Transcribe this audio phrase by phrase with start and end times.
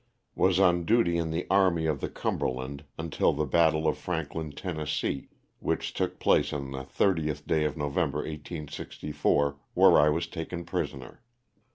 [0.33, 4.83] Was on duty in the Army of the Cumberland until the battle of Franklin, Tenn.,
[5.59, 10.95] which took place on the 30th day of November, 1864, where I was taken pris
[10.95, 11.21] oner.